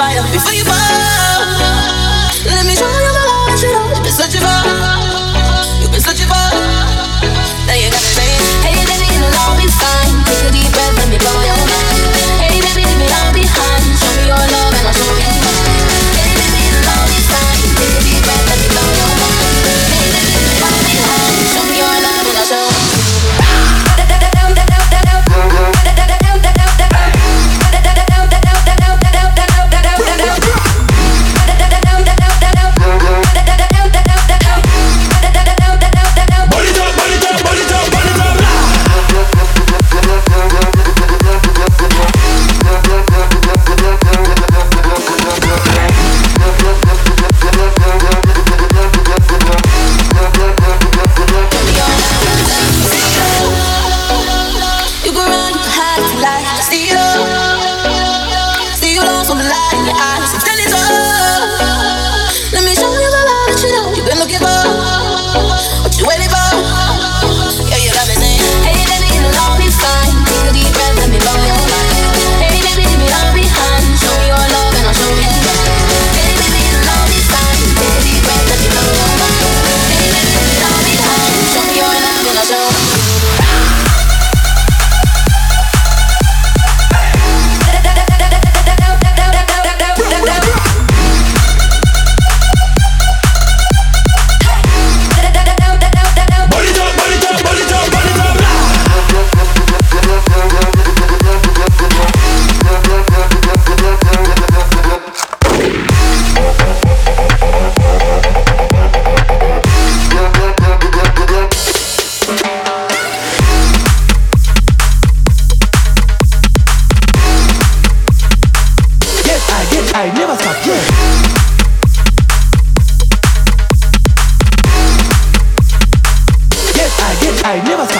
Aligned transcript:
fire 0.00 0.22
before 0.32 0.54
you 0.54 0.64
fall. 0.64 1.40
Let 2.48 2.64
me 2.64 2.74
show 2.74 2.88
you 2.88 3.12
my 3.18 3.24
love, 3.28 3.62
you 3.62 3.72
know, 3.72 4.06
it's 4.08 4.16
such 4.16 4.34
a 4.34 4.40
want. 4.40 4.79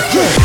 잡고 0.00 0.37